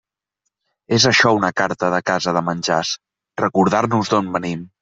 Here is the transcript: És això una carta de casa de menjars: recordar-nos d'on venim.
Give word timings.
És 0.97 1.05
això 1.09 1.33
una 1.41 1.51
carta 1.61 1.91
de 1.97 2.01
casa 2.11 2.35
de 2.39 2.45
menjars: 2.49 2.97
recordar-nos 3.47 4.15
d'on 4.17 4.35
venim. 4.41 4.69